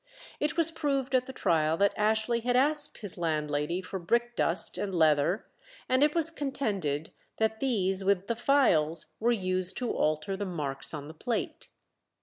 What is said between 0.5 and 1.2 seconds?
was proved